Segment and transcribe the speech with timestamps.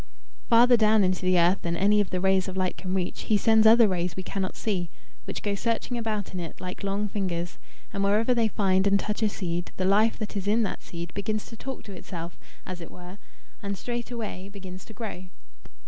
[0.49, 3.37] Farther down into the earth than any of the rays of light can reach, he
[3.37, 4.89] sends other rays we cannot see,
[5.25, 7.59] which go searching about in it, like long fingers;
[7.93, 11.13] and wherever they find and touch a seed, the life that is in that seed
[11.13, 12.35] begins to talk to itself,
[12.65, 13.19] as it were,
[13.61, 15.25] and straightway begins to grow.